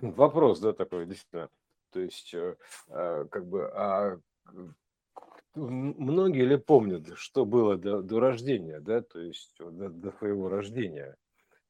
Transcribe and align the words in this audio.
вопрос, 0.00 0.60
да, 0.60 0.72
такой, 0.72 1.06
действительно. 1.06 1.48
То 1.92 2.00
есть, 2.00 2.34
э, 2.34 2.56
а, 2.88 3.24
как 3.26 3.46
бы, 3.46 3.70
а 3.72 4.18
многие 5.54 6.44
ли 6.44 6.56
помнят, 6.56 7.06
что 7.14 7.44
было 7.44 7.76
до, 7.76 8.02
до 8.02 8.20
рождения, 8.20 8.80
да, 8.80 9.00
то 9.02 9.20
есть 9.20 9.54
до, 9.58 9.88
до 9.88 10.12
своего 10.12 10.48
рождения? 10.48 11.16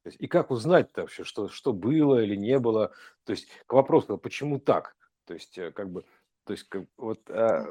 И 0.04 0.26
как 0.26 0.50
узнать-то 0.50 1.02
вообще, 1.02 1.24
что, 1.24 1.48
что 1.48 1.72
было 1.72 2.22
или 2.22 2.34
не 2.34 2.58
было? 2.58 2.92
То 3.24 3.32
есть 3.32 3.48
к 3.66 3.72
вопросу, 3.72 4.14
а 4.14 4.18
почему 4.18 4.58
так? 4.58 4.96
То 5.26 5.34
есть, 5.34 5.58
э, 5.58 5.70
как 5.72 5.90
бы, 5.90 6.04
то 6.44 6.52
есть, 6.52 6.64
как, 6.64 6.84
вот, 6.96 7.20
а, 7.30 7.66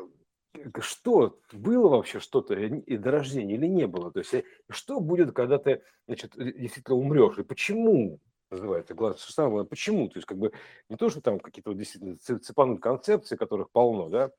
что 0.79 1.39
было 1.51 1.89
вообще 1.89 2.19
что-то 2.19 2.53
и 2.53 2.97
до 2.97 3.11
рождения 3.11 3.55
или 3.55 3.67
не 3.67 3.87
было? 3.87 4.11
То 4.11 4.19
есть, 4.19 4.33
э, 4.33 4.43
что 4.69 4.99
будет, 4.99 5.33
когда 5.33 5.57
ты, 5.57 5.81
значит, 6.07 6.33
действительно 6.35 6.97
умрешь? 6.97 7.37
И 7.37 7.43
почему? 7.43 8.19
Называется 8.50 8.93
глаз 8.93 9.21
самое 9.21 9.66
почему? 9.66 10.07
То 10.09 10.18
есть 10.18 10.27
как 10.27 10.38
бы 10.38 10.52
не 10.89 10.95
то 10.95 11.09
что 11.09 11.21
там 11.21 11.39
какие-то 11.39 11.71
вот 11.71 11.77
действительно 11.77 12.17
цепануть 12.17 12.81
концепции 12.81 13.35
которых 13.35 13.70
полно 13.71 14.09
да 14.09 14.31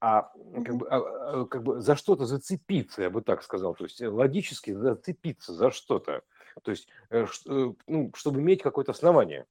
а 0.00 0.30
как 0.64 0.76
бы, 0.76 0.86
а, 0.88 0.98
а, 0.98 1.46
как 1.46 1.62
бы 1.62 1.80
за 1.80 1.96
что-то 1.96 2.26
зацепиться, 2.26 3.02
я 3.02 3.10
бы 3.10 3.22
так 3.22 3.42
сказал, 3.42 3.74
то 3.74 3.84
есть 3.84 4.02
э, 4.02 4.08
логически 4.08 4.72
зацепиться 4.72 5.54
за 5.54 5.70
что-то, 5.70 6.22
то 6.62 6.70
есть 6.70 6.88
э, 7.08 7.24
э, 7.46 7.72
ну, 7.86 8.12
чтобы 8.14 8.40
иметь 8.40 8.62
какое-то 8.62 8.92
основание. 8.92 9.46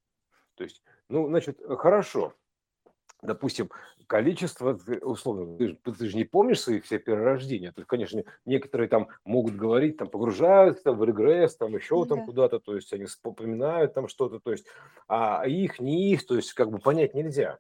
То 0.55 0.63
есть, 0.63 0.83
ну, 1.09 1.27
значит, 1.27 1.59
хорошо, 1.79 2.35
допустим, 3.23 3.69
количество, 4.07 4.79
условно, 5.01 5.57
ты 5.57 5.69
же, 5.69 5.75
ты 5.75 6.05
же 6.09 6.15
не 6.17 6.23
помнишь 6.25 6.61
своих 6.61 6.85
все 6.85 6.99
перерождения, 6.99 7.71
то 7.71 7.79
есть, 7.81 7.87
конечно, 7.87 8.23
некоторые 8.45 8.87
там 8.89 9.07
могут 9.25 9.55
говорить, 9.55 9.97
там, 9.97 10.09
погружаются 10.09 10.83
там, 10.83 10.97
в 10.97 11.03
регресс, 11.03 11.55
там, 11.55 11.75
еще 11.75 11.95
Ну 11.95 12.05
там 12.05 12.19
да. 12.19 12.25
куда-то, 12.25 12.59
то 12.59 12.75
есть, 12.75 12.93
они 12.93 13.05
вспоминают 13.05 13.93
там 13.93 14.07
что-то, 14.07 14.39
то 14.39 14.51
есть, 14.51 14.65
а 15.07 15.43
их, 15.47 15.79
не 15.79 16.11
их, 16.11 16.25
то 16.25 16.35
есть, 16.35 16.53
как 16.53 16.69
бы 16.69 16.79
понять 16.79 17.13
нельзя. 17.13 17.59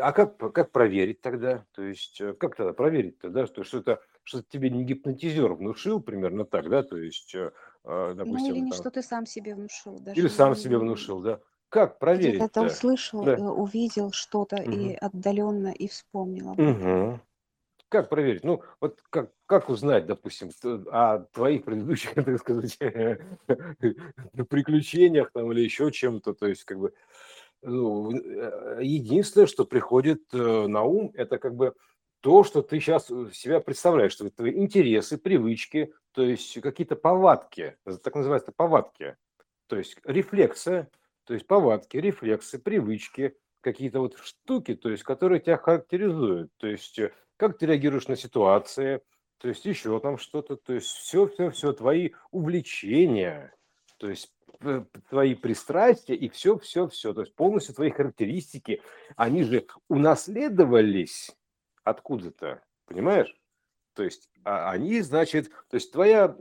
А 0.00 0.12
как, 0.12 0.36
как 0.36 0.70
проверить 0.70 1.20
тогда? 1.20 1.64
То 1.72 1.82
есть, 1.82 2.20
э, 2.20 2.32
как 2.34 2.54
тогда 2.54 2.72
проверить-то, 2.72 3.28
да, 3.28 3.46
что, 3.46 3.64
что 3.64 3.78
это 3.78 4.00
что 4.22 4.40
тебе 4.42 4.70
не 4.70 4.84
гипнотизер 4.84 5.52
внушил, 5.54 6.00
примерно 6.00 6.44
так, 6.44 6.68
да, 6.68 6.84
то 6.84 6.96
есть, 6.96 7.34
э, 7.34 7.50
а, 7.82 8.14
Ну 8.14 8.14
или 8.14 8.18
допустим, 8.18 8.54
не 8.64 8.70
там, 8.70 8.78
что 8.78 8.90
ты 8.90 9.02
сам 9.02 9.26
себе 9.26 9.56
внушил, 9.56 9.96
или 9.96 10.04
даже 10.04 10.28
сам 10.28 10.54
себе 10.54 10.78
внушил, 10.78 11.20
да. 11.20 11.40
Как 11.72 11.98
где-то 12.14 12.44
это 12.44 12.62
проверить-то? 12.62 12.64
услышал, 12.64 13.28
э, 13.28 13.30
Да. 13.32 13.42
увидел 13.42 14.12
что-то 14.12 14.56
и 14.58 14.92
Мгм. 14.92 14.94
отдаленно 14.94 15.72
и 15.72 15.88
вспомнил 15.88 16.48
об 16.50 16.66
этом. 16.66 16.96
Мгм. 16.96 17.20
Как 17.88 18.08
проверить? 18.10 18.44
Ну, 18.44 18.62
вот 18.80 19.00
как, 19.10 19.32
как 19.46 19.68
узнать, 19.70 20.06
допустим, 20.06 20.50
о 20.92 21.20
твоих 21.32 21.64
предыдущих, 21.64 22.14
так 22.16 22.38
сказать, 22.40 22.78
приключениях 24.50 25.32
там 25.32 25.52
или 25.52 25.60
еще 25.62 25.90
чем-то, 25.92 26.34
то 26.34 26.46
есть, 26.46 26.64
как 26.64 26.78
бы, 26.78 26.94
ну, 27.62 28.12
э, 28.16 28.80
единственное, 28.82 29.46
что 29.46 29.64
приходит 29.66 30.22
э, 30.34 30.66
на 30.68 30.82
ум, 30.84 31.12
это 31.14 31.38
как 31.38 31.56
бы 31.56 31.74
то, 32.20 32.44
что 32.44 32.62
ты 32.62 32.80
сейчас 32.80 33.06
себя 33.08 33.60
представляешь, 33.60 34.12
что 34.12 34.30
твои 34.30 34.52
интересы, 34.58 35.18
привычки, 35.18 35.94
то 36.12 36.22
есть 36.22 36.60
какие-то 36.60 36.96
повадки, 36.96 37.76
так 38.04 38.14
называются 38.16 38.52
повадки, 38.52 39.16
то 39.68 39.76
есть 39.76 39.98
рефлексы, 40.04 40.88
то 41.24 41.34
есть 41.34 41.46
повадки, 41.46 41.96
рефлексы, 41.96 42.58
привычки, 42.58 43.36
какие-то 43.60 44.00
вот 44.00 44.18
штуки, 44.18 44.74
то 44.74 44.90
есть 44.90 45.04
которые 45.04 45.40
тебя 45.40 45.56
характеризуют, 45.56 46.50
то 46.58 46.66
есть 46.66 46.98
э, 46.98 47.12
как 47.36 47.58
ты 47.58 47.66
реагируешь 47.66 48.08
на 48.08 48.16
ситуации, 48.16 49.00
то 49.38 49.48
есть 49.48 49.64
еще 49.64 49.98
там 50.00 50.18
что-то, 50.18 50.56
то 50.56 50.72
есть 50.72 50.88
все, 50.88 51.26
все, 51.28 51.50
все 51.50 51.72
твои 51.72 52.10
увлечения, 52.30 53.54
то 53.98 54.08
есть 54.08 54.32
твои 55.08 55.34
пристрастия 55.34 56.14
и 56.14 56.28
все, 56.28 56.58
все, 56.58 56.88
все, 56.88 57.12
то 57.12 57.22
есть 57.22 57.34
полностью 57.34 57.74
твои 57.74 57.90
характеристики, 57.90 58.82
они 59.16 59.42
же 59.42 59.66
унаследовались 59.88 61.30
откуда-то, 61.84 62.62
понимаешь? 62.86 63.34
То 63.94 64.02
есть 64.04 64.28
а, 64.44 64.70
они, 64.70 65.00
значит, 65.00 65.50
то 65.68 65.74
есть 65.74 65.92
твоя 65.92 66.36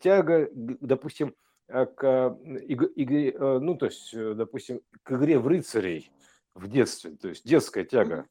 тяга, 0.00 0.48
допустим, 0.52 1.34
к 1.68 2.02
а, 2.02 2.38
иг- 2.66 2.92
игре, 2.96 3.30
э, 3.30 3.58
ну, 3.58 3.76
то 3.76 3.86
есть, 3.86 4.14
э, 4.14 4.34
допустим, 4.34 4.80
к 5.02 5.12
игре 5.12 5.38
в 5.38 5.46
рыцарей 5.46 6.10
в 6.54 6.66
детстве, 6.68 7.12
то 7.12 7.28
есть 7.28 7.46
детская 7.46 7.84
тяга, 7.84 8.26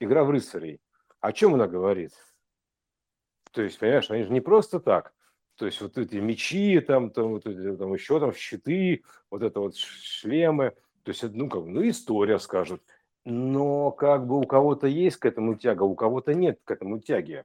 игра 0.00 0.24
в 0.24 0.30
рыцарей. 0.30 0.80
О 1.20 1.32
чем 1.32 1.54
она 1.54 1.66
говорит? 1.66 2.12
То 3.52 3.62
есть, 3.62 3.78
понимаешь, 3.78 4.10
они 4.10 4.24
же 4.24 4.32
не 4.32 4.40
просто 4.40 4.80
так. 4.80 5.12
То 5.56 5.66
есть 5.66 5.80
вот 5.80 5.98
эти 5.98 6.16
мечи, 6.16 6.80
там, 6.80 7.10
там, 7.10 7.32
вот 7.32 7.46
эти, 7.46 7.76
там 7.76 7.92
еще 7.92 8.20
там 8.20 8.32
щиты, 8.32 9.02
вот 9.30 9.42
это 9.42 9.60
вот 9.60 9.76
шлемы. 9.76 10.74
То 11.02 11.10
есть, 11.10 11.22
ну, 11.24 11.48
как, 11.48 11.64
ну, 11.64 11.86
история 11.88 12.38
скажут. 12.38 12.82
Но 13.24 13.90
как 13.90 14.26
бы 14.26 14.38
у 14.38 14.44
кого-то 14.44 14.86
есть 14.86 15.16
к 15.16 15.26
этому 15.26 15.56
тяга, 15.56 15.82
у 15.82 15.94
кого-то 15.94 16.32
нет 16.32 16.60
к 16.64 16.70
этому 16.70 17.00
тяги. 17.00 17.44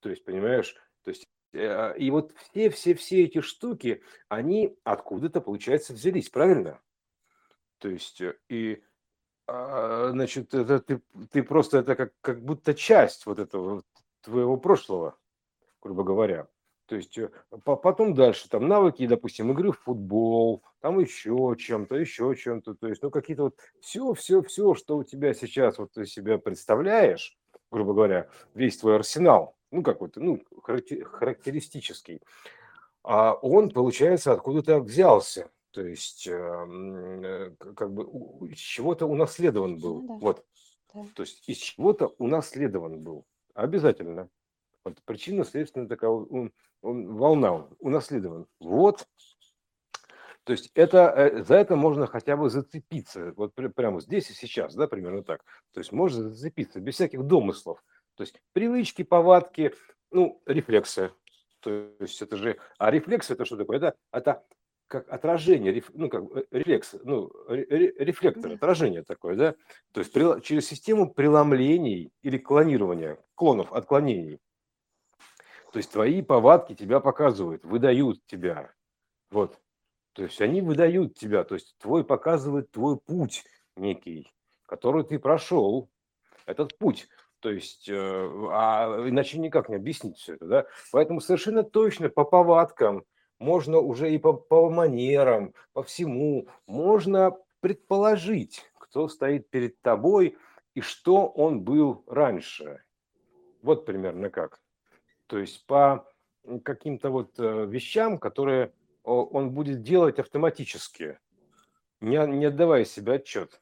То 0.00 0.10
есть, 0.10 0.24
понимаешь, 0.24 0.76
то 1.02 1.10
есть, 1.10 1.22
э, 1.22 1.26
и 1.52 2.10
вот 2.10 2.32
все-все-все 2.50 3.24
эти 3.24 3.40
штуки, 3.40 4.02
они 4.28 4.76
откуда-то, 4.84 5.40
получается, 5.40 5.94
взялись, 5.94 6.28
правильно? 6.28 6.80
То 7.78 7.88
есть, 7.88 8.20
э, 8.20 8.36
и, 8.48 8.82
а, 9.46 10.10
значит, 10.10 10.54
это 10.54 10.80
ты, 10.80 11.02
ты 11.30 11.42
просто, 11.42 11.78
это 11.78 11.94
как, 11.94 12.12
как 12.20 12.44
будто 12.44 12.74
часть 12.74 13.26
вот 13.26 13.38
этого 13.38 13.82
твоего 14.22 14.56
прошлого 14.56 15.18
грубо 15.86 16.04
говоря. 16.04 16.48
То 16.86 16.96
есть 16.96 17.18
э, 17.18 17.30
по- 17.64 17.76
потом 17.76 18.14
дальше 18.14 18.48
там 18.48 18.68
навыки, 18.68 19.06
допустим, 19.06 19.50
игры 19.52 19.72
в 19.72 19.80
футбол, 19.80 20.62
там 20.80 21.00
еще 21.00 21.56
чем-то, 21.58 21.96
еще 21.96 22.34
чем-то. 22.36 22.74
То 22.74 22.88
есть, 22.88 23.02
ну, 23.02 23.10
какие-то 23.10 23.44
вот 23.44 23.56
все, 23.80 24.12
все, 24.14 24.42
все, 24.42 24.74
что 24.74 24.96
у 24.98 25.04
тебя 25.04 25.34
сейчас 25.34 25.78
вот 25.78 25.92
ты 25.92 26.06
себя 26.06 26.38
представляешь, 26.38 27.36
грубо 27.70 27.92
говоря, 27.92 28.28
весь 28.54 28.78
твой 28.78 28.96
арсенал, 28.96 29.55
ну, 29.70 29.82
какой-то, 29.82 30.20
ну, 30.20 30.42
характер- 30.62 31.04
характеристический, 31.04 32.20
а 33.02 33.34
он, 33.34 33.70
получается, 33.70 34.32
откуда-то 34.32 34.80
взялся. 34.80 35.50
То 35.70 35.82
есть, 35.82 36.26
э, 36.26 36.32
э, 36.32 37.50
как 37.74 37.92
бы 37.92 38.04
из 38.48 38.58
чего-то 38.58 39.06
унаследован 39.06 39.72
Ну 39.74 39.78
был. 39.78 40.02
да, 40.08 40.14
Вот. 40.14 40.44
да. 40.94 41.04
То 41.14 41.22
есть 41.22 41.46
из 41.48 41.58
чего-то 41.58 42.14
унаследован 42.18 43.00
был. 43.00 43.24
Обязательно. 43.54 44.28
Вот 44.84 45.02
причинно-следственная 45.04 45.88
такая 45.88 46.10
он, 46.10 46.52
он, 46.80 47.14
волна, 47.16 47.68
унаследован. 47.80 48.46
Вот. 48.60 49.06
То 50.44 50.52
есть 50.52 50.70
это, 50.74 51.12
э, 51.16 51.42
за 51.42 51.56
это 51.56 51.74
можно 51.76 52.06
хотя 52.06 52.36
бы 52.36 52.48
зацепиться. 52.48 53.32
Вот 53.36 53.52
пр- 53.54 53.70
прямо 53.70 54.00
здесь 54.00 54.30
и 54.30 54.34
сейчас, 54.34 54.74
да, 54.74 54.86
примерно 54.86 55.22
так. 55.24 55.44
То 55.74 55.80
есть 55.80 55.92
можно 55.92 56.22
зацепиться 56.30 56.80
без 56.80 56.94
всяких 56.94 57.24
домыслов. 57.24 57.82
То 58.16 58.22
есть 58.22 58.40
привычки, 58.52 59.02
повадки, 59.02 59.74
ну, 60.10 60.42
рефлексы. 60.46 61.12
То 61.60 61.92
есть 62.00 62.20
это 62.22 62.36
же... 62.36 62.58
А 62.78 62.90
рефлекс 62.90 63.30
это 63.30 63.44
что 63.44 63.56
такое? 63.56 63.76
Это, 63.76 63.94
это 64.10 64.44
как 64.88 65.08
отражение, 65.08 65.72
реф- 65.72 65.90
ну, 65.94 66.08
как 66.08 66.24
э, 66.34 66.44
рефлекс, 66.50 66.94
ну, 67.04 67.30
ре- 67.48 67.66
ре- 67.68 67.94
рефлектор, 67.98 68.52
отражение 68.52 69.02
такое, 69.02 69.36
да? 69.36 69.54
То 69.92 70.00
есть 70.00 70.14
прила- 70.14 70.40
через 70.40 70.66
систему 70.66 71.12
преломлений 71.12 72.10
или 72.22 72.38
клонирования, 72.38 73.18
клонов, 73.34 73.72
отклонений. 73.72 74.40
То 75.72 75.78
есть 75.78 75.92
твои 75.92 76.22
повадки 76.22 76.74
тебя 76.74 77.00
показывают, 77.00 77.64
выдают 77.64 78.24
тебя. 78.26 78.72
Вот. 79.30 79.60
То 80.12 80.22
есть 80.22 80.40
они 80.40 80.62
выдают 80.62 81.18
тебя, 81.18 81.44
то 81.44 81.54
есть 81.54 81.76
твой 81.78 82.04
показывает 82.04 82.70
твой 82.70 82.96
путь 82.96 83.44
некий, 83.76 84.32
который 84.66 85.04
ты 85.04 85.18
прошел, 85.18 85.90
этот 86.46 86.78
путь. 86.78 87.08
То 87.40 87.50
есть, 87.50 87.88
э, 87.88 87.94
а 87.94 89.04
иначе 89.06 89.38
никак 89.38 89.68
не 89.68 89.76
объяснить 89.76 90.16
все 90.16 90.34
это, 90.34 90.46
да? 90.46 90.66
Поэтому 90.92 91.20
совершенно 91.20 91.62
точно 91.62 92.08
по 92.08 92.24
повадкам, 92.24 93.04
можно 93.38 93.78
уже 93.78 94.12
и 94.14 94.18
по, 94.18 94.32
по 94.32 94.70
манерам, 94.70 95.52
по 95.72 95.82
всему, 95.82 96.48
можно 96.66 97.36
предположить, 97.60 98.64
кто 98.78 99.08
стоит 99.08 99.50
перед 99.50 99.80
тобой 99.82 100.36
и 100.74 100.80
что 100.80 101.26
он 101.26 101.62
был 101.62 102.04
раньше. 102.06 102.82
Вот 103.62 103.84
примерно 103.84 104.30
как. 104.30 104.60
То 105.26 105.38
есть 105.38 105.66
по 105.66 106.06
каким-то 106.64 107.10
вот 107.10 107.38
э, 107.38 107.66
вещам, 107.66 108.18
которые 108.18 108.72
он 109.02 109.50
будет 109.50 109.82
делать 109.82 110.18
автоматически, 110.18 111.18
не, 112.00 112.18
не 112.26 112.46
отдавая 112.46 112.84
себе 112.84 113.14
отчет. 113.14 113.60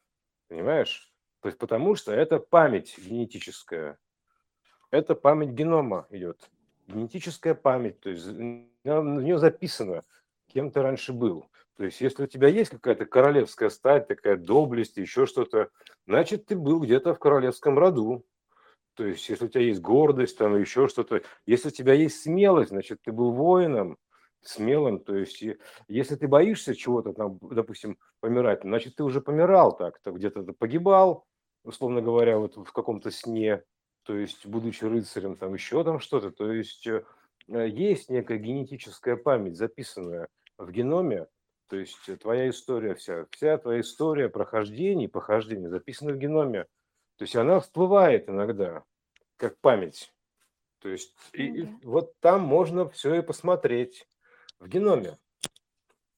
Понимаешь? 0.48 1.13
То 1.44 1.48
есть 1.48 1.58
потому 1.58 1.94
что 1.94 2.10
это 2.10 2.38
память 2.38 2.96
генетическая. 2.96 3.98
Это 4.90 5.14
память 5.14 5.50
генома 5.50 6.06
идет. 6.08 6.48
Генетическая 6.86 7.54
память. 7.54 8.00
То 8.00 8.08
есть 8.08 8.24
в 8.24 8.40
нее 8.40 9.38
записано, 9.38 10.04
кем 10.46 10.70
ты 10.70 10.80
раньше 10.80 11.12
был. 11.12 11.50
То 11.76 11.84
есть 11.84 12.00
если 12.00 12.22
у 12.22 12.26
тебя 12.26 12.48
есть 12.48 12.70
какая-то 12.70 13.04
королевская 13.04 13.68
стать, 13.68 14.08
такая 14.08 14.38
доблесть, 14.38 14.96
еще 14.96 15.26
что-то, 15.26 15.68
значит, 16.06 16.46
ты 16.46 16.56
был 16.56 16.80
где-то 16.80 17.12
в 17.12 17.18
королевском 17.18 17.78
роду. 17.78 18.24
То 18.94 19.04
есть, 19.04 19.28
если 19.28 19.44
у 19.44 19.48
тебя 19.48 19.64
есть 19.64 19.82
гордость, 19.82 20.38
там 20.38 20.56
еще 20.56 20.88
что-то, 20.88 21.20
если 21.44 21.68
у 21.68 21.72
тебя 21.72 21.92
есть 21.92 22.22
смелость, 22.22 22.70
значит, 22.70 23.02
ты 23.02 23.12
был 23.12 23.32
воином, 23.32 23.98
смелым, 24.40 24.98
то 24.98 25.14
есть 25.14 25.44
если 25.88 26.16
ты 26.16 26.26
боишься 26.26 26.74
чего-то 26.74 27.12
там, 27.12 27.38
допустим, 27.42 27.98
помирать, 28.20 28.62
значит, 28.62 28.96
ты 28.96 29.04
уже 29.04 29.20
помирал 29.20 29.76
так, 29.76 29.98
то 30.00 30.10
где-то 30.10 30.42
погибал, 30.54 31.26
условно 31.64 32.00
говоря, 32.02 32.38
вот 32.38 32.56
в 32.56 32.72
каком-то 32.72 33.10
сне, 33.10 33.62
то 34.04 34.16
есть 34.16 34.46
будучи 34.46 34.84
рыцарем, 34.84 35.36
там 35.36 35.54
еще 35.54 35.82
там 35.82 35.98
что-то, 35.98 36.30
то 36.30 36.52
есть 36.52 36.86
э, 36.86 37.02
есть 37.48 38.10
некая 38.10 38.38
генетическая 38.38 39.16
память, 39.16 39.56
записанная 39.56 40.28
в 40.58 40.70
геноме, 40.70 41.26
то 41.68 41.76
есть 41.76 41.98
твоя 42.20 42.50
история 42.50 42.94
вся, 42.94 43.26
вся 43.30 43.58
твоя 43.58 43.80
история 43.80 44.28
прохождений, 44.28 45.08
похождений 45.08 45.68
записана 45.68 46.12
в 46.12 46.18
геноме, 46.18 46.66
то 47.16 47.22
есть 47.22 47.34
она 47.34 47.60
всплывает 47.60 48.28
иногда, 48.28 48.84
как 49.36 49.58
память. 49.60 50.12
То 50.80 50.90
есть 50.90 51.14
и, 51.32 51.46
и 51.46 51.68
вот 51.82 52.12
там 52.20 52.42
можно 52.42 52.88
все 52.90 53.14
и 53.14 53.22
посмотреть 53.22 54.06
в 54.58 54.68
геноме. 54.68 55.16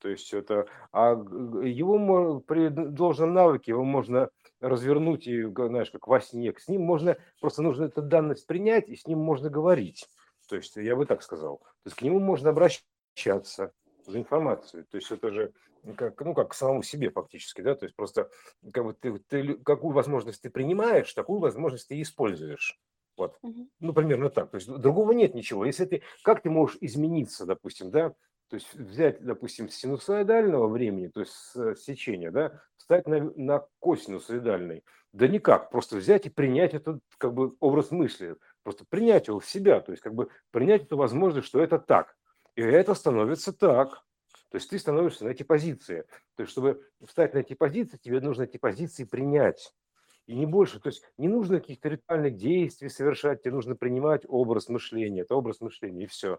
То 0.01 0.09
есть 0.09 0.33
это, 0.35 0.67
а 0.93 1.13
его 1.13 2.41
при 2.41 2.69
должном 2.69 3.33
навыке 3.33 3.73
его 3.73 3.85
можно 3.85 4.31
развернуть 4.61 5.27
и, 5.27 5.43
знаешь, 5.45 5.91
как 5.91 6.07
во 6.07 6.21
сне. 6.21 6.53
С 6.57 6.69
ним 6.69 6.83
можно, 6.83 7.17
просто 7.41 7.63
нужно 7.63 7.85
эту 7.85 8.03
данность 8.03 8.47
принять, 8.47 8.89
и 8.89 8.97
с 8.97 9.07
ним 9.07 9.19
можно 9.19 9.51
говорить. 9.51 10.07
То 10.49 10.57
есть 10.57 10.77
я 10.77 10.97
бы 10.97 11.07
так 11.07 11.23
сказал. 11.23 11.59
То 11.59 11.87
есть 11.87 11.97
к 11.97 12.03
нему 12.03 12.21
можно 12.21 12.51
обращаться 12.51 13.73
за 14.07 14.19
информацией. 14.19 14.85
То 14.85 14.97
есть 14.97 15.11
это 15.11 15.31
же 15.31 15.53
как, 15.97 16.21
ну, 16.21 16.35
как 16.35 16.51
к 16.51 16.55
самому 16.55 16.83
себе 16.83 17.11
фактически, 17.11 17.61
да, 17.61 17.75
то 17.75 17.85
есть 17.85 17.95
просто 17.95 18.31
как 18.73 18.85
бы 18.85 18.95
ты, 18.95 19.19
ты 19.19 19.55
какую 19.55 19.93
возможность 19.93 20.43
ты 20.43 20.51
принимаешь, 20.51 21.13
такую 21.13 21.41
возможность 21.41 21.89
ты 21.89 22.01
используешь. 22.01 22.79
Вот. 23.17 23.39
Угу. 23.43 23.69
Ну, 23.81 23.93
примерно 23.93 24.31
так. 24.31 24.51
То 24.51 24.57
есть 24.57 24.69
другого 24.69 25.13
нет 25.13 25.35
ничего. 25.35 25.65
Если 25.65 25.85
ты, 25.87 26.03
как 26.23 26.43
ты 26.43 26.51
можешь 26.51 26.77
измениться, 26.81 27.47
допустим, 27.47 27.91
да, 27.91 28.11
то 28.49 28.55
есть 28.55 28.73
взять, 28.75 29.23
допустим, 29.23 29.69
синусоидального 29.69 30.69
времени, 30.69 31.09
то 31.09 31.21
есть 31.21 31.33
сечения, 31.83 32.31
да, 32.31 32.63
встать 32.87 33.09
на, 33.09 33.33
на 33.35 33.67
косинусоидальный. 33.81 34.85
Да 35.13 35.27
никак, 35.27 35.71
просто 35.71 35.97
взять 35.97 36.27
и 36.27 36.31
принять 36.31 36.73
этот 36.73 37.03
как 37.19 37.35
бы 37.35 37.57
образ 37.59 37.91
мысли, 37.91 38.37
просто 38.63 38.85
принять 38.89 39.27
его 39.27 39.41
в 39.41 39.47
себя, 39.47 39.81
то 39.81 39.91
есть 39.91 40.03
как 40.03 40.15
бы 40.15 40.29
принять 40.53 40.85
эту 40.85 40.97
возможность, 40.97 41.49
что 41.49 41.61
это 41.61 41.81
так. 41.81 42.17
И 42.55 42.63
это 42.63 42.95
становится 42.95 43.53
так. 43.53 44.05
То 44.51 44.59
есть 44.59 44.71
ты 44.71 44.79
становишься 44.79 45.25
на 45.25 45.31
эти 45.31 45.43
позиции. 45.43 46.05
То 46.37 46.43
есть 46.43 46.53
чтобы 46.53 46.81
встать 47.05 47.35
на 47.35 47.39
эти 47.39 47.55
позиции, 47.55 47.97
тебе 47.97 48.21
нужно 48.21 48.45
эти 48.45 48.57
позиции 48.57 49.03
принять. 49.03 49.75
И 50.27 50.37
не 50.37 50.47
больше. 50.47 50.79
То 50.79 50.89
есть 50.89 51.03
не 51.19 51.27
нужно 51.27 51.61
каких-то 51.61 51.89
ритуальных 51.89 52.37
действий 52.37 52.89
совершать, 52.89 53.43
тебе 53.43 53.55
нужно 53.55 53.75
принимать 53.75 54.23
образ 54.29 54.69
мышления. 54.69 55.23
Это 55.23 55.35
образ 55.35 55.61
мышления, 55.61 56.05
и 56.05 56.07
все. 56.07 56.39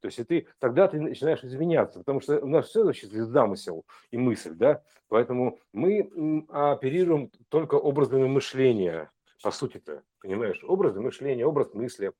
То 0.00 0.06
есть 0.06 0.18
и 0.18 0.24
ты, 0.24 0.46
тогда 0.58 0.88
ты 0.88 1.00
начинаешь 1.00 1.42
изменяться, 1.42 2.00
потому 2.00 2.20
что 2.20 2.38
у 2.40 2.46
нас 2.46 2.68
все 2.68 2.84
значит 2.84 3.10
замысел 3.10 3.84
и 4.10 4.18
мысль, 4.18 4.54
да, 4.54 4.82
поэтому 5.08 5.58
мы 5.72 6.46
оперируем 6.48 7.30
только 7.48 7.76
образами 7.76 8.26
мышления, 8.26 9.10
по 9.42 9.50
сути-то, 9.50 10.02
понимаешь, 10.20 10.62
образы 10.64 11.00
мышления, 11.00 11.46
образ 11.46 11.72
мысли. 11.74 12.12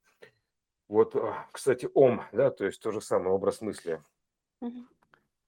Вот, 0.88 1.16
а, 1.16 1.46
кстати, 1.52 1.88
ом, 1.94 2.22
да, 2.32 2.50
то 2.50 2.64
есть 2.64 2.80
то 2.80 2.92
же 2.92 3.00
самое, 3.00 3.30
образ 3.30 3.60
мысли. 3.60 4.00
Угу. 4.60 4.84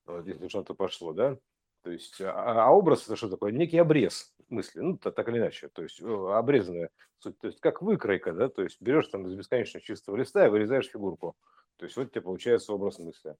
Вот 0.06 0.22
здесь 0.22 0.50
что-то 0.50 0.74
пошло, 0.74 1.12
да, 1.12 1.38
то 1.82 1.90
есть, 1.90 2.20
а, 2.20 2.66
а 2.66 2.70
образ 2.70 3.04
это 3.04 3.16
что 3.16 3.28
такое? 3.28 3.52
Некий 3.52 3.78
обрез 3.78 4.34
мысли, 4.48 4.80
ну, 4.80 4.96
так, 4.96 5.14
так 5.14 5.28
или 5.28 5.38
иначе, 5.38 5.68
то 5.68 5.82
есть 5.82 6.00
обрезанная 6.02 6.90
суть, 7.18 7.38
то 7.38 7.46
есть 7.46 7.60
как 7.60 7.82
выкройка, 7.82 8.32
да, 8.32 8.48
то 8.48 8.62
есть 8.62 8.80
берешь 8.80 9.08
там 9.08 9.26
из 9.26 9.34
бесконечно 9.34 9.80
чистого 9.80 10.16
листа 10.16 10.46
и 10.46 10.50
вырезаешь 10.50 10.88
фигурку. 10.88 11.36
То 11.78 11.84
есть 11.84 11.96
вот 11.96 12.06
у 12.06 12.10
тебя 12.10 12.22
получается 12.22 12.72
образ 12.72 12.98
мысли. 12.98 13.36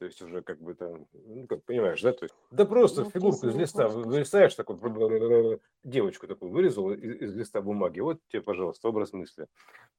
То 0.00 0.06
есть 0.06 0.22
уже 0.22 0.40
как 0.40 0.58
бы 0.62 0.74
там, 0.74 1.06
ну, 1.12 1.46
как 1.46 1.62
понимаешь, 1.64 2.00
да? 2.00 2.12
То 2.14 2.24
есть, 2.24 2.34
да 2.50 2.64
просто 2.64 3.04
ну, 3.04 3.10
фигурку 3.10 3.48
из 3.48 3.54
листа 3.54 3.86
вырезаешь, 3.86 4.54
так 4.54 4.70
вот, 4.70 5.60
девочку 5.84 6.26
такую 6.26 6.52
вырезал 6.52 6.90
из, 6.92 7.20
из 7.20 7.36
листа 7.36 7.60
бумаги, 7.60 8.00
вот 8.00 8.18
тебе, 8.28 8.40
пожалуйста, 8.40 8.88
образ 8.88 9.12
мысли. 9.12 9.46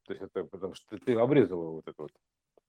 То 0.06 0.12
есть 0.12 0.22
это 0.24 0.42
потому 0.42 0.74
что 0.74 0.98
ты 0.98 1.14
обрезал 1.14 1.62
его 1.62 1.72
вот 1.74 1.86
это 1.86 2.02
вот, 2.02 2.10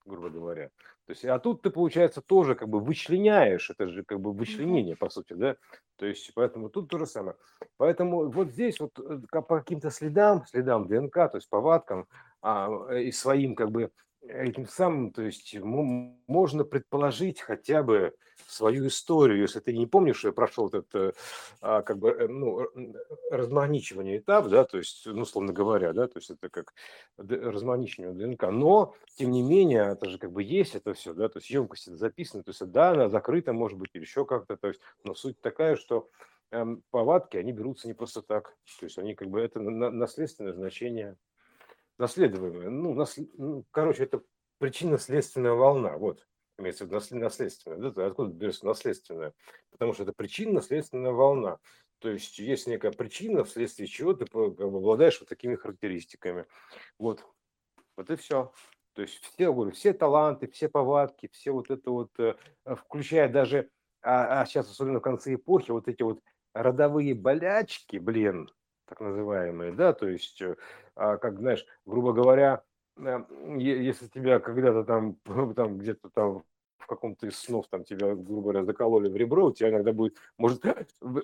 грубо 0.06 0.30
говоря. 0.30 0.68
То 1.08 1.14
есть, 1.14 1.26
а 1.26 1.40
тут 1.40 1.64
ты, 1.64 1.72
получается, 1.72 2.22
тоже 2.22 2.54
как 2.54 2.70
бы 2.70 2.80
вычленяешь, 2.80 3.68
это 3.72 3.88
же 3.88 4.04
как 4.04 4.22
бы 4.22 4.32
вычленение, 4.32 4.96
по 4.96 5.10
сути, 5.10 5.34
да? 5.34 5.56
То 5.96 6.06
есть, 6.06 6.32
поэтому 6.36 6.70
тут 6.70 6.88
то 6.88 7.00
же 7.00 7.08
самое. 7.08 7.36
Поэтому 7.78 8.30
вот 8.30 8.52
здесь 8.52 8.80
вот 8.80 8.92
э, 9.00 9.22
по 9.32 9.42
каким-то 9.42 9.90
следам, 9.90 10.46
следам 10.46 10.88
ДНК, 10.88 11.16
то 11.16 11.38
есть 11.38 11.50
повадкам, 11.50 12.08
а, 12.44 12.94
и 12.96 13.12
своим 13.12 13.56
как 13.56 13.72
бы 13.72 13.90
этим 14.28 14.68
самым, 14.68 15.12
то 15.12 15.22
есть 15.22 15.56
можно 15.62 16.64
предположить 16.64 17.42
хотя 17.42 17.84
бы 17.84 18.14
свою 18.48 18.88
историю, 18.88 19.42
если 19.42 19.60
ты 19.60 19.76
не 19.76 19.88
помнишь, 19.88 20.18
что 20.18 20.30
я 20.30 20.34
прошел 20.34 20.68
этот, 20.68 21.16
а, 21.62 21.82
как 21.82 21.98
бы, 21.98 22.10
э, 22.10 22.28
ну, 22.28 22.68
размагничивание 23.32 24.20
этап, 24.20 24.48
да, 24.48 24.64
то 24.64 24.78
есть, 24.78 25.06
ну, 25.06 25.22
условно 25.22 25.54
говоря, 25.54 25.94
да, 25.94 26.08
то 26.08 26.18
есть 26.18 26.30
это 26.30 26.50
как 26.50 26.74
размагничивание 27.18 28.14
ДНК, 28.14 28.50
но, 28.52 28.96
тем 29.16 29.32
не 29.32 29.42
менее, 29.42 29.92
это 29.94 30.10
же 30.10 30.18
как 30.18 30.32
бы 30.32 30.44
есть 30.44 30.76
это 30.76 30.94
все, 30.94 31.14
да, 31.14 31.30
то 31.30 31.40
есть 31.40 31.50
емкость 31.50 31.88
это 31.88 31.98
записано, 31.98 32.44
то 32.44 32.52
есть 32.52 32.66
да, 32.72 32.92
она 32.92 33.10
закрыта, 33.10 33.54
может 33.54 33.78
быть, 33.78 33.90
или 33.94 34.02
еще 34.02 34.26
как-то, 34.26 34.58
то 34.58 34.68
есть, 34.68 34.82
но 35.04 35.16
суть 35.16 35.40
такая, 35.42 35.76
что 35.76 36.10
эм, 36.52 36.84
повадки, 36.92 37.38
они 37.38 37.52
берутся 37.52 37.88
не 37.88 37.94
просто 37.94 38.22
так, 38.22 38.56
то 38.80 38.86
есть 38.86 38.98
они 38.98 39.16
как 39.16 39.30
бы, 39.30 39.42
это 39.42 39.60
наследственное 39.60 40.54
значение 40.54 41.18
наследуемое. 41.98 42.70
Ну, 42.70 42.94
нас, 42.94 43.18
ну, 43.38 43.66
короче, 43.72 44.04
это 44.04 44.22
причинно-следственная 44.60 45.54
волна. 45.54 45.98
Вот, 45.98 46.28
имеется 46.58 46.86
в 46.86 46.88
виду 46.88 47.20
наследственная. 47.20 47.92
Да? 47.92 48.06
Откуда 48.06 48.32
берется 48.32 48.66
наследственная? 48.66 49.34
Потому 49.72 49.94
что 49.94 50.04
это 50.04 50.14
причинно-следственная 50.14 51.12
волна. 51.12 51.60
То 52.00 52.10
есть 52.10 52.38
есть 52.38 52.68
некая 52.68 52.92
причина, 52.92 53.44
вследствие 53.44 53.88
чего 53.88 54.14
ты 54.14 54.26
обладаешь 54.26 55.20
вот 55.20 55.30
такими 55.30 55.56
характеристиками. 55.56 56.46
Вот. 57.00 57.26
Вот 57.96 58.10
и 58.10 58.16
все. 58.16 58.52
То 58.94 59.02
есть 59.02 59.24
все, 59.24 59.54
говорю, 59.54 59.72
все 59.72 59.94
таланты, 59.94 60.48
все 60.48 60.70
повадки, 60.70 61.30
все 61.32 61.52
вот 61.52 61.72
это 61.72 61.90
вот, 61.90 62.12
э, 62.20 62.36
включая 62.66 63.28
даже, 63.28 63.70
а, 64.02 64.42
а 64.42 64.46
сейчас 64.46 64.70
особенно 64.70 65.00
в 65.00 65.04
конце 65.04 65.34
эпохи, 65.34 65.72
вот 65.72 65.88
эти 65.88 66.04
вот 66.04 66.20
родовые 66.54 67.16
болячки, 67.16 67.98
блин, 67.98 68.52
так 68.94 69.02
называемые, 69.02 69.72
да, 69.72 69.92
то 69.94 70.08
есть, 70.08 70.40
э, 70.42 70.56
а, 70.96 71.18
как 71.18 71.40
знаешь, 71.40 71.66
грубо 71.86 72.14
говоря, 72.14 72.64
э, 72.98 73.24
если 73.58 74.08
тебя 74.08 74.40
когда-то 74.40 74.84
там, 74.84 75.16
там 75.56 75.80
где-то 75.80 76.10
там 76.10 76.44
в 76.78 76.86
каком-то 76.86 77.26
из 77.26 77.38
снов 77.40 77.68
там 77.70 77.84
тебя, 77.84 78.14
грубо 78.14 78.42
говоря, 78.42 78.66
закололи 78.66 79.10
в 79.10 79.16
ребро, 79.16 79.48
у 79.48 79.52
тебя 79.52 79.70
иногда 79.70 79.94
будет, 79.94 80.18
может, 80.38 80.64
в, 81.02 81.24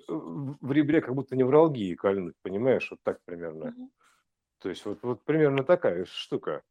в 0.61 0.71
ребре 0.71 1.01
как 1.01 1.13
будто 1.13 1.35
невралгии 1.35 1.93
кольнуть, 1.93 2.35
понимаешь, 2.41 2.89
вот 2.89 2.99
так 3.03 3.19
примерно. 3.23 3.65
Mm-hmm. 3.65 3.89
То 4.61 4.69
есть 4.69 4.85
вот, 4.85 4.99
вот 5.03 5.23
примерно 5.23 5.63
такая 5.63 6.05
штука. 6.05 6.63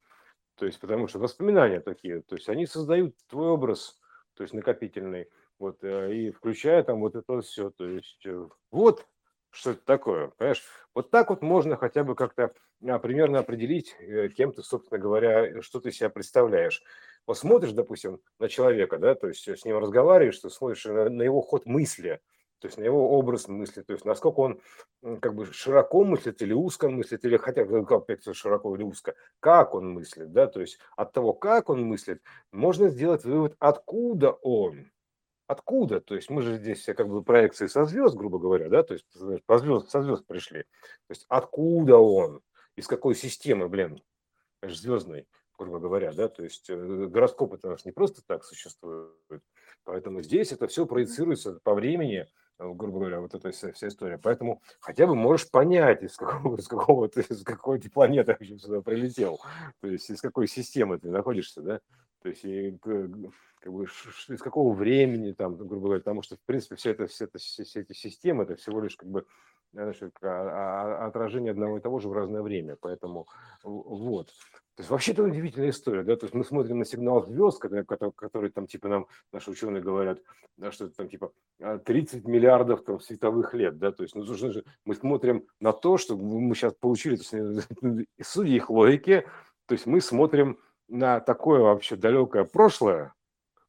То 0.56 0.66
есть 0.66 0.80
потому 0.80 1.06
что 1.06 1.20
воспоминания 1.20 1.78
такие, 1.78 2.23
то 2.23 2.34
есть 2.34 2.49
они 2.49 2.66
создают 2.66 3.14
твой 3.28 3.50
образ, 3.50 4.00
то 4.34 4.42
есть 4.42 4.52
накопительный, 4.52 5.28
вот, 5.61 5.78
э, 5.84 6.12
и 6.12 6.30
включая 6.32 6.82
там 6.82 6.99
вот 6.99 7.14
это 7.14 7.40
все, 7.40 7.70
то 7.70 7.88
есть 7.88 8.26
вот 8.73 9.06
что 9.50 9.73
это 9.73 9.81
такое, 9.85 10.28
понимаешь? 10.28 10.62
Вот 10.95 11.11
так 11.11 11.31
вот 11.31 11.43
можно 11.43 11.76
хотя 11.76 12.05
бы 12.05 12.14
как-то 12.14 12.52
а, 12.87 12.99
примерно 12.99 13.40
определить, 13.40 13.97
э, 14.00 14.28
кем 14.28 14.52
ты, 14.52 14.62
собственно 14.62 14.99
говоря, 14.99 15.62
что 15.62 15.81
ты 15.81 15.90
себя 15.93 16.11
представляешь. 16.11 16.83
Вот 17.26 17.38
смотришь, 17.38 17.73
допустим, 17.73 18.21
на 18.38 18.49
человека, 18.49 18.99
да, 18.99 19.14
то 19.14 19.28
есть 19.28 19.47
с 19.47 19.64
ним 19.64 19.78
разговариваешь, 19.78 20.38
ты 20.38 20.50
смотришь 20.50 20.85
на, 20.87 21.09
на 21.09 21.23
его 21.23 21.40
ход 21.40 21.67
мысли, 21.67 22.21
то 22.61 22.67
есть 22.67 22.78
на 22.78 22.85
его 22.85 23.11
образ 23.17 23.49
мысли, 23.49 23.83
то 23.83 23.93
есть 23.93 24.05
насколько 24.05 24.40
он 24.40 24.61
как 25.21 25.35
бы 25.35 25.47
широко 25.52 26.05
мыслит 26.05 26.43
или 26.43 26.52
узко 26.52 26.88
мыслит, 26.88 27.25
или 27.25 27.37
хотя 27.37 27.64
бы 27.64 27.81
опять 27.81 28.25
широко 28.35 28.75
или 28.75 28.83
узко, 28.83 29.14
как 29.40 29.75
он 29.75 29.93
мыслит, 29.93 30.33
да, 30.33 30.47
то 30.47 30.61
есть 30.61 30.78
от 30.97 31.12
того, 31.12 31.33
как 31.33 31.71
он 31.71 31.85
мыслит, 31.85 32.23
можно 32.50 32.88
сделать 32.88 33.25
вывод, 33.25 33.55
откуда 33.59 34.33
он, 34.33 34.90
Откуда? 35.49 36.02
То 36.02 36.14
есть 36.14 36.28
мы 36.28 36.43
же 36.43 36.59
здесь 36.59 36.81
все 36.81 36.93
как 36.93 37.09
бы 37.09 37.25
проекции 37.25 37.69
со 37.69 37.87
звезд, 37.87 38.14
грубо 38.14 38.38
говоря, 38.38 38.69
да, 38.69 38.83
то 38.83 38.93
есть 38.93 39.07
по 39.47 39.57
звезд, 39.57 39.90
со 39.90 40.02
звезд 40.02 40.26
пришли. 40.26 40.62
То 40.62 41.11
есть 41.11 41.25
откуда 41.28 41.97
он? 41.97 42.43
Из 42.76 42.87
какой 42.87 43.14
системы, 43.14 43.67
блин, 43.67 43.99
звездной, 44.62 45.26
грубо 45.59 45.78
говоря, 45.78 46.12
да, 46.12 46.28
то 46.28 46.45
есть 46.45 46.69
э, 46.69 46.76
гороскоп 46.76 47.55
это 47.55 47.69
у 47.69 47.71
нас 47.71 47.87
не 47.87 47.93
просто 47.93 48.21
так 48.26 48.45
существует, 48.45 49.11
поэтому 49.85 50.21
здесь 50.21 50.52
это 50.52 50.69
все 50.69 50.85
проецируется 50.85 51.59
по 51.62 51.73
времени, 51.75 52.26
э, 52.59 52.73
грубо 52.75 52.99
говоря, 52.99 53.21
вот 53.21 53.35
эта 53.35 53.50
вся, 53.50 53.73
вся 53.73 53.88
история. 53.88 54.19
Поэтому 54.19 54.61
хотя 54.81 55.07
бы 55.07 55.14
можешь 55.14 55.50
понять, 55.50 56.02
из 56.02 56.14
какого, 56.17 56.59
из 56.59 56.69
какого 56.69 57.09
ты, 57.09 57.23
из 57.23 57.43
какой 57.43 57.81
ты 57.81 57.88
планеты 57.88 58.33
вообще 58.33 58.59
сюда 58.59 58.83
прилетел, 58.83 59.40
то 59.81 59.88
есть 59.88 60.11
из 60.11 60.21
какой 60.21 60.47
системы 60.47 60.99
ты 60.99 61.11
находишься, 61.11 61.62
да, 61.62 61.81
то 62.22 62.28
есть 62.28 62.44
и 62.44 62.76
как 62.82 63.72
бы, 63.72 63.84
из 63.84 64.40
какого 64.40 64.75
времени, 64.75 65.32
там, 65.32 65.56
грубо 65.56 65.87
говоря, 65.87 66.00
потому 66.00 66.22
что, 66.22 66.37
в 66.37 66.40
принципе, 66.40 66.76
все, 66.76 66.90
это, 66.90 67.06
все, 67.06 67.25
это, 67.25 67.38
все, 67.38 67.64
все 67.64 67.80
эти 67.80 67.92
системы, 67.92 68.44
это 68.44 68.56
всего 68.56 68.80
лишь 68.80 68.96
как 68.96 69.08
бы 69.08 69.26
а, 69.76 69.92
а, 70.22 71.06
отражение 71.06 71.50
одного 71.50 71.78
и 71.78 71.80
того 71.80 71.98
же 72.00 72.08
в 72.08 72.12
разное 72.12 72.42
время. 72.42 72.76
Поэтому 72.80 73.26
вот. 73.62 74.28
То 74.76 74.82
есть 74.82 74.90
вообще 74.90 75.10
это 75.10 75.25
удивительная 75.25 75.70
история, 75.70 76.04
да, 76.04 76.14
то 76.14 76.26
есть 76.26 76.34
мы 76.34 76.44
смотрим 76.44 76.78
на 76.78 76.84
сигнал 76.84 77.26
звезд, 77.26 77.58
которые, 77.58 77.84
которые 77.84 78.52
там 78.52 78.68
типа 78.68 78.87
нам 78.87 79.06
наши 79.32 79.50
ученые 79.50 79.82
говорят, 79.82 80.20
да, 80.56 80.70
что 80.70 80.84
это 80.84 80.94
там 80.94 81.08
типа 81.08 81.32
30 81.84 82.25
а, 82.25 82.28
миллиардов 82.30 82.84
там, 82.84 83.00
световых 83.00 83.54
лет, 83.54 83.76
да, 83.78 83.90
то 83.90 84.04
есть 84.04 84.14
ну, 84.14 84.22
же, 84.22 84.64
мы 84.84 84.94
смотрим 84.94 85.44
на 85.58 85.72
то, 85.72 85.98
что 85.98 86.16
мы 86.16 86.54
сейчас 86.54 86.75
получили, 86.75 87.16
то 87.16 87.37
есть, 87.37 87.68
судя 88.22 88.50
их 88.52 88.70
логике, 88.70 89.26
то 89.66 89.75
есть 89.75 89.87
мы 89.87 90.00
смотрим 90.00 90.60
на 90.88 91.21
такое 91.21 91.61
вообще 91.61 91.97
далекое 91.97 92.45
прошлое, 92.45 93.14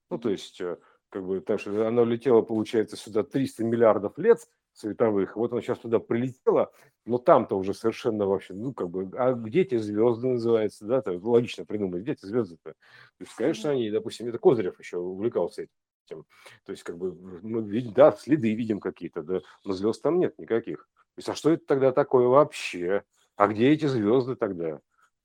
ну, 0.10 0.18
то 0.18 0.30
есть 0.30 0.60
э, 0.62 0.78
как 1.10 1.26
бы 1.26 1.42
так 1.42 1.60
что 1.60 1.88
оно 1.88 2.04
летело, 2.06 2.42
получается, 2.42 2.96
сюда 2.96 3.24
300 3.24 3.64
миллиардов 3.64 4.18
лет, 4.18 4.40
световых. 4.74 5.36
Вот 5.36 5.52
она 5.52 5.62
сейчас 5.62 5.80
туда 5.80 6.00
прилетела, 6.00 6.72
но 7.06 7.18
там-то 7.18 7.58
уже 7.58 7.74
совершенно 7.74 8.26
вообще, 8.26 8.54
ну, 8.54 8.74
как 8.74 8.90
бы, 8.90 9.10
а 9.18 9.34
где 9.34 9.62
эти 9.62 9.78
звезды 9.78 10.28
называется, 10.28 10.86
да, 10.86 11.00
это 11.00 11.12
логично 11.12 11.66
придумать, 11.66 12.02
где 12.04 12.14
эти 12.14 12.26
звезды-то? 12.26 12.72
То 12.72 12.76
есть, 13.20 13.36
конечно, 13.36 13.72
они, 13.72 13.90
допустим, 13.92 14.28
это 14.28 14.38
Козырев 14.38 14.80
еще 14.80 14.98
увлекался 14.98 15.64
этим. 16.08 16.26
То 16.66 16.72
есть, 16.72 16.84
как 16.84 16.98
бы, 16.98 17.14
мы 17.42 17.62
видим, 17.62 17.94
да, 17.94 18.12
следы 18.12 18.54
видим 18.54 18.80
какие-то, 18.80 19.22
да, 19.22 19.42
но 19.66 19.74
звезд 19.74 20.02
там 20.02 20.20
нет 20.20 20.38
никаких. 20.40 20.88
То 21.16 21.20
есть, 21.20 21.30
а 21.30 21.36
что 21.36 21.52
это 21.52 21.66
тогда 21.66 21.92
такое 21.92 22.28
вообще? 22.28 23.04
А 23.36 23.48
где 23.48 23.70
эти 23.72 23.86
звезды 23.86 24.36
тогда? 24.36 24.80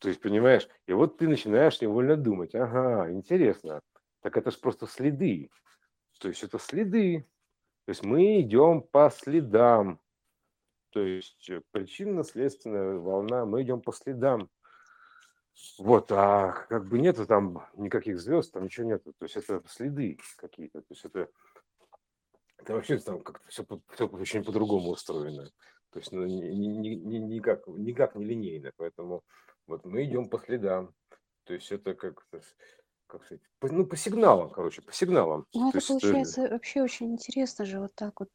То 0.05 0.09
есть, 0.11 0.21
понимаешь, 0.21 0.69
и 0.87 0.93
вот 0.93 1.17
ты 1.17 1.27
начинаешь 1.27 1.81
невольно 1.81 2.15
думать, 2.19 2.55
ага, 2.55 3.11
интересно, 3.11 3.81
так 4.21 4.37
это 4.37 4.51
же 4.51 4.59
просто 4.59 4.87
следы. 4.87 5.49
То 6.21 6.29
есть 6.29 6.43
это 6.43 6.59
следы, 6.59 7.27
то 7.87 7.91
есть 7.91 8.05
мы 8.05 8.43
идем 8.43 8.83
по 8.83 9.09
следам. 9.09 9.99
То 10.91 11.01
есть 11.01 11.49
э, 11.49 11.63
причинно-следственная 11.71 12.99
волна, 12.99 13.47
мы 13.47 13.63
идем 13.63 13.81
по 13.81 13.93
следам. 13.93 14.51
Вот, 15.79 16.13
а 16.13 16.53
как 16.69 16.87
бы 16.87 16.99
нету 16.99 17.25
там 17.25 17.67
никаких 17.73 18.21
звезд, 18.21 18.53
там 18.53 18.65
ничего 18.65 18.87
нету. 18.87 19.15
То 19.19 19.25
есть 19.25 19.37
это 19.39 19.63
следы 19.67 20.19
какие-то. 20.37 20.83
То 20.83 20.87
есть 20.91 21.07
это, 21.07 21.31
это 22.59 22.75
вообще 22.75 22.99
там 22.99 23.23
как-то 23.23 23.49
все, 23.49 23.65
все 23.95 24.07
очень 24.07 24.45
по-другому 24.45 24.91
устроено. 24.91 25.47
То 25.93 25.99
есть 25.99 26.13
ну, 26.13 26.27
ни, 26.27 26.43
ни, 26.43 26.89
ни, 26.89 27.17
никак, 27.17 27.67
никак 27.69 28.17
не 28.17 28.27
линейно. 28.27 28.71
Поэтому 28.77 29.25
вот 29.67 29.85
мы 29.85 30.05
идем 30.05 30.29
по 30.29 30.39
следам. 30.39 30.95
То 31.45 31.55
есть 31.55 31.71
это 31.73 31.95
как 31.95 32.27
как 33.07 33.23
сказать, 33.25 33.43
по, 33.61 33.69
ну, 33.69 33.87
по 33.87 33.97
сигналам, 33.97 34.51
короче, 34.51 34.83
по 34.83 34.93
сигналам. 34.93 35.47
Ну, 35.53 35.61
То 35.61 35.69
это 35.69 35.79
есть, 35.79 35.89
получается 35.89 36.49
вообще 36.49 36.83
очень 36.83 37.13
интересно 37.13 37.65
же 37.65 37.81
вот 37.81 37.95
так 37.95 38.19
вот 38.19 38.29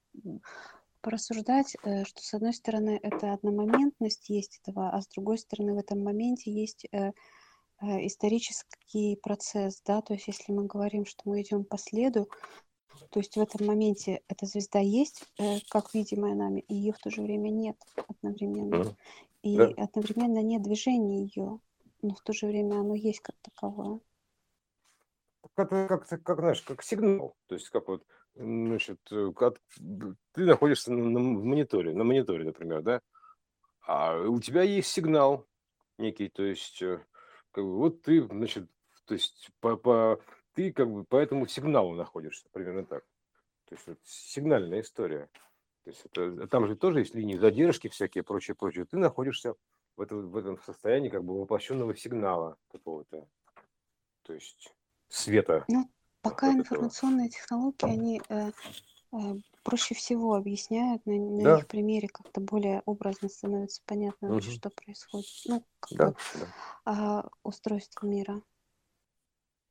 порассуждать, 1.02 1.76
э, 1.84 2.04
что 2.06 2.22
с 2.22 2.34
одной 2.34 2.54
стороны 2.54 3.00
это 3.02 3.34
одномоментность 3.34 4.30
есть 4.30 4.60
этого, 4.62 4.90
а 4.90 5.02
с 5.02 5.08
другой 5.08 5.38
стороны 5.38 5.74
в 5.74 5.78
этом 5.78 6.04
моменте 6.04 6.52
есть 6.52 6.86
э, 6.92 7.12
э, 7.82 8.06
исторический 8.06 9.18
процесс, 9.22 9.82
да, 9.86 10.02
то 10.02 10.14
есть 10.14 10.28
если 10.28 10.52
мы 10.52 10.66
говорим, 10.66 11.06
что 11.06 11.22
мы 11.26 11.42
идем 11.42 11.64
по 11.64 11.78
следу, 11.78 12.30
то 13.12 13.20
есть 13.20 13.38
в 13.38 13.40
этом 13.40 13.66
моменте 13.66 14.22
эта 14.28 14.46
звезда 14.46 14.80
есть, 14.80 15.24
как 15.70 15.94
видимая 15.94 16.36
нами, 16.36 16.60
и 16.68 16.76
ее 16.76 16.92
в 16.92 17.00
то 17.00 17.10
же 17.10 17.22
время 17.22 17.50
нет 17.50 17.78
одновременно. 18.08 18.76
Mm-hmm. 18.76 18.96
И 19.42 19.58
да. 19.58 19.70
одновременно 19.78 20.42
нет 20.42 20.62
движения 20.62 21.24
ее, 21.24 21.60
но 22.02 22.16
в 22.16 22.22
то 22.22 22.34
же 22.34 22.48
время 22.48 22.80
оно 22.80 22.96
есть 22.96 23.22
как 23.22 23.36
таковое 23.42 24.00
это 25.62 25.88
как, 25.88 26.24
как, 26.24 26.40
знаешь, 26.40 26.62
как 26.62 26.84
сигнал. 26.84 27.36
То 27.48 27.56
есть 27.56 27.70
как 27.70 27.88
вот, 27.88 28.06
значит, 28.36 29.00
э, 29.12 29.32
как, 29.36 29.60
ты 30.34 30.46
находишься 30.46 30.92
на, 30.92 31.10
на 31.10 31.20
мониторе, 31.20 31.94
на 31.94 32.04
мониторе, 32.04 32.46
например, 32.46 32.82
да, 32.82 33.02
а 33.82 34.18
у 34.20 34.40
тебя 34.40 34.64
есть 34.64 34.90
сигнал 34.90 35.48
некий, 35.98 36.30
то 36.30 36.44
есть 36.44 36.82
э, 36.82 37.04
как 37.52 37.64
бы, 37.64 37.78
вот 37.78 38.02
ты, 38.02 38.22
значит, 38.22 38.70
то 39.06 39.14
есть 39.14 39.50
по, 39.60 39.76
по, 39.76 40.20
ты 40.54 40.72
как 40.72 40.90
бы 40.92 41.04
по 41.04 41.18
этому 41.18 41.48
сигналу 41.48 41.96
находишься, 41.96 42.48
примерно 42.52 42.86
так. 42.86 43.04
То 43.66 43.76
есть 43.76 43.88
вот, 43.88 44.00
сигнальная 44.04 44.82
история. 44.82 45.30
То 45.90 45.92
есть 45.92 46.06
это, 46.06 46.48
там 46.48 46.68
же 46.68 46.76
тоже 46.76 47.00
есть 47.00 47.16
линии 47.16 47.38
задержки 47.38 47.88
всякие, 47.88 48.24
прочее, 48.24 48.56
прочее. 48.56 48.86
Ты 48.86 48.98
находишься 48.98 49.56
в 49.98 50.02
этом, 50.02 50.30
в 50.30 50.38
этом 50.38 50.62
состоянии 50.62 51.10
как 51.10 51.24
бы 51.24 51.40
воплощенного 51.40 51.96
сигнала 51.96 52.58
какого-то. 52.72 53.28
То 54.24 54.34
есть 54.34 54.74
света. 55.08 55.66
Ну, 55.68 55.90
пока 56.22 56.52
информационные 56.52 57.30
технологии, 57.30 57.92
они 57.92 58.22
э, 58.30 58.52
э, 59.14 59.18
проще 59.64 59.96
всего 59.96 60.36
объясняют, 60.36 61.04
на, 61.08 61.16
на 61.16 61.44
да. 61.44 61.58
их 61.58 61.68
примере 61.68 62.08
как-то 62.08 62.40
более 62.40 62.84
образно 62.86 63.28
становится 63.28 63.82
понятно, 63.88 64.30
угу. 64.30 64.42
что 64.42 64.70
происходит. 64.70 65.26
Ну, 65.48 65.66
как 65.80 65.98
да, 65.98 66.08
бы 66.12 66.16
да. 66.86 67.24
Э, 67.24 67.30
устройство 67.44 68.06
мира. 68.06 68.44